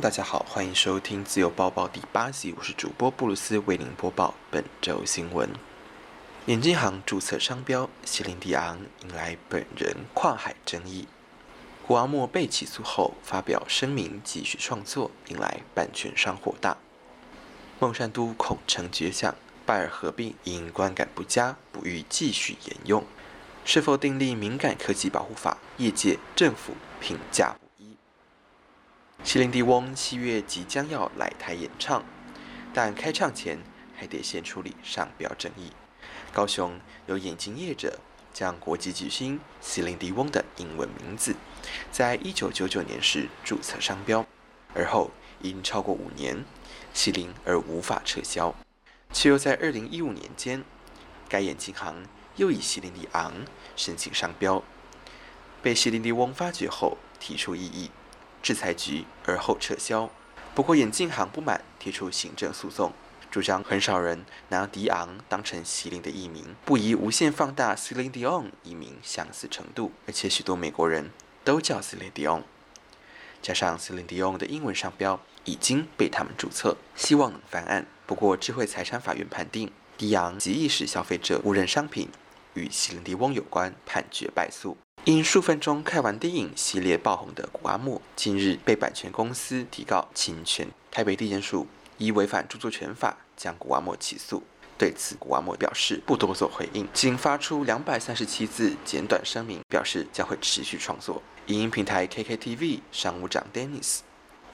[0.00, 5.50] 大家好，欢迎收听自由报报第八集，我是主播布鲁斯，为您播报本周新闻。
[6.46, 11.08] 眼镜行注册商标席琳迪昂引来本人跨海争议，
[11.84, 16.76] 谷阿莫被起诉后发表声明继续创作，引来版权商火大。
[17.80, 19.34] 孟山都恐成绝响，
[19.66, 23.04] 拜尔合并因观感不佳，不予继续沿用。
[23.64, 25.58] 是否订立敏感科技保护法？
[25.78, 27.56] 业界、政府评价
[29.24, 32.02] 席琳迪翁七月即将要来台演唱，
[32.72, 33.58] 但开唱前
[33.94, 35.72] 还得先处理商标争议。
[36.32, 37.98] 高雄有眼镜业者
[38.32, 41.34] 将国际巨星席琳迪翁的英文名字，
[41.90, 44.24] 在一九九九年时注册商标，
[44.72, 45.10] 而后
[45.42, 46.44] 因超过五年
[46.94, 48.54] 席琳而无法撤销，
[49.12, 50.64] 却又在二零一五年间，
[51.28, 53.34] 该眼镜行又以席琳迪昂
[53.76, 54.62] 申请商标，
[55.60, 57.90] 被席琳迪翁发觉后提出异议。
[58.48, 60.08] 制裁局而后撤销，
[60.54, 62.94] 不过眼镜行不满，提出行政诉讼，
[63.30, 71.10] 主张很少人拿迪昂当成席琳的艺名，不宜无限放大 Celine Dion 艺名相似程度，而且许多美国人
[71.44, 72.44] 都叫 Celine Dion，
[73.42, 77.86] 加上 Celine Dion 的英文商标已经被他们注册，希望能翻案。
[78.06, 82.08] 不过智慧财产法院判定，迪昂极易使消费者误认商品
[82.54, 84.76] 与席琳迪翁有关，判决败诉。
[85.04, 90.68] 因数分钟看完电影系列爆红的谷阿莫，近日被版权公司提告侵权。
[90.90, 94.42] 台北地检署依违反著作权法将谷阿莫起诉。
[94.76, 101.22] 对此，谷阿莫表示不多做回应，仅发出两百三十七字简短声明，表示将会持续创作。
[101.46, 104.00] 影音平台 KKTV 商务长 Dennis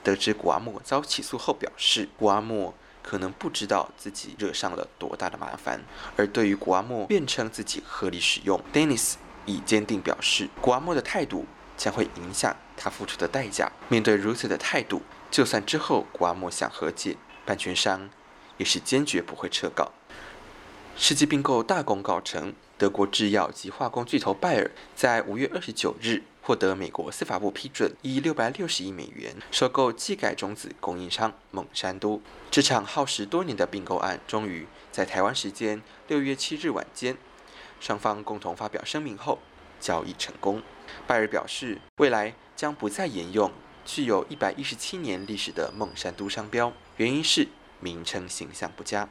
[0.01, 2.73] 得知谷阿莫遭起诉后表示，谷阿莫
[3.05, 5.79] 可能不知道自己惹上了多大的麻烦，
[6.17, 9.13] 而对于谷阿莫辩称自己合理使用 Dennis。
[9.47, 11.45] 已坚定表示，谷阿莫的态度
[11.77, 13.71] 将会影响他付出的代价。
[13.89, 17.15] 面对如此的态度，就算之后谷阿莫想和解，
[17.45, 18.09] 版权商
[18.57, 19.91] 也是坚决不会撤稿。
[20.97, 32.21] 世纪并购大功告成，德国制药及化工巨头拜耳在五月二十九日获得美国司法部批准，以六百六十亿美元收购技改种子供应商孟山都。
[32.51, 37.17] 这场耗时多年的并购案，终于在台湾时间六月七日晚间。
[37.79, 39.39] 双方共同发表声明后，
[39.79, 40.61] 交易成功。
[41.07, 43.51] 拜耳表示，未来将不再沿用
[43.83, 47.47] 具有一百一十七年历史的孟山都商标，原因是
[47.79, 49.09] 名称形象不佳。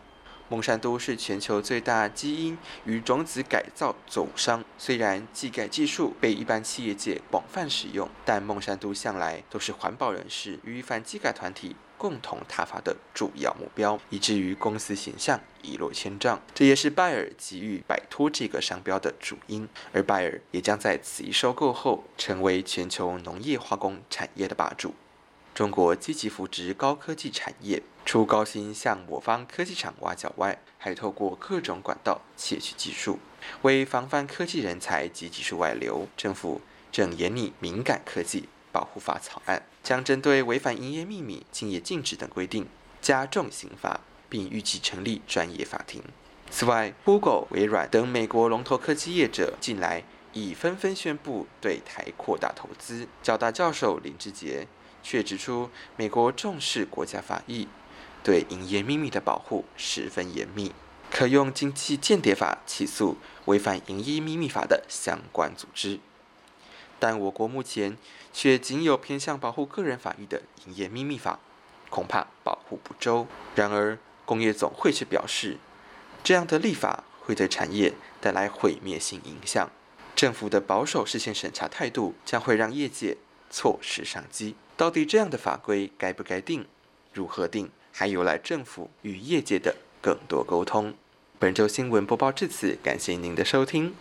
[0.51, 16.43] 孟山都是全球最大基因与种子改造总商，虽然技改技术被一般企业界广泛使用，但孟山都向来都是环保人士与反技改团体共同挞伐的主要目标，以至于公司形象一落千丈。
[16.55, 24.95] 这也是拜耳急于摆脱这个商标的主因，而拜耳也将在此一收购后，成为全球农业化工产业的霸主。
[25.55, 33.21] 中国积极扶植高科技产业，除高薪向我方科技厂挖角外，还透过各种管道窃取技术。
[33.63, 36.61] 为防范科技人才及技术外流，政府
[36.91, 42.67] 正研拟敏感科技保护法草案，将针对违反营业秘密、竞业禁止等规定
[43.01, 46.03] 加重刑罚，并预计成立专业法庭。
[46.51, 53.07] 此外，Google、微软等美国龙头科技业者近来已纷纷宣布对台扩大投资。
[53.23, 54.67] 交大教授林志杰。
[55.05, 57.69] 却指出，美国重视国家法益，
[58.25, 60.73] 对营业秘密的保护十分严密，
[61.11, 66.01] 可用经济间谍法起诉违反营业秘密法的相关组织。
[66.99, 67.99] 但我国目前
[68.33, 71.39] 却仅有偏向保护个人法益的营业秘密法，
[71.91, 73.27] 恐怕保护不周。
[73.55, 75.59] 然而，工业总会却表示，
[76.23, 77.93] 这样的立法会对产业
[78.23, 79.71] 带来毁灭性影响。
[80.17, 83.19] 政府的保守事先审查态度，将会让业界
[83.51, 84.55] 错失商机。
[84.77, 86.67] 到底这样的法规该不该定？
[87.13, 87.71] 如何定？
[87.93, 90.95] 还有赖政府与业界的更多沟通。
[91.39, 93.95] 本周新闻播报至此，感谢您的收听。